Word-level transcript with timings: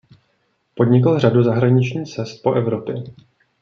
Podnikl 0.75 1.19
řadu 1.19 1.43
zahraničních 1.43 2.15
cest 2.15 2.41
po 2.43 2.53
Evropě. 2.53 3.03